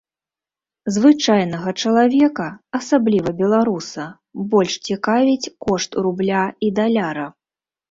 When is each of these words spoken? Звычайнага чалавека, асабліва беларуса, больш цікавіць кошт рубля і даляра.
Звычайнага 0.95 1.73
чалавека, 1.83 2.47
асабліва 2.79 3.29
беларуса, 3.43 4.07
больш 4.55 4.73
цікавіць 4.91 5.51
кошт 5.69 5.91
рубля 6.09 6.43
і 6.67 6.75
даляра. 6.83 7.27